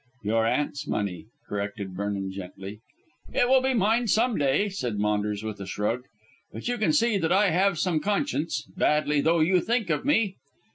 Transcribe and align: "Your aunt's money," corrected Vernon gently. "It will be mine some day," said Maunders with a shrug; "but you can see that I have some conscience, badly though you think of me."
"Your 0.23 0.47
aunt's 0.47 0.87
money," 0.87 1.27
corrected 1.47 1.91
Vernon 1.93 2.31
gently. 2.31 2.79
"It 3.35 3.47
will 3.47 3.61
be 3.61 3.75
mine 3.75 4.07
some 4.07 4.35
day," 4.35 4.67
said 4.67 4.97
Maunders 4.97 5.43
with 5.43 5.59
a 5.61 5.67
shrug; 5.67 6.05
"but 6.51 6.67
you 6.67 6.79
can 6.79 6.91
see 6.91 7.19
that 7.19 7.31
I 7.31 7.51
have 7.51 7.77
some 7.77 7.99
conscience, 7.99 8.63
badly 8.75 9.21
though 9.21 9.41
you 9.41 9.61
think 9.61 9.91
of 9.91 10.03
me." 10.03 10.37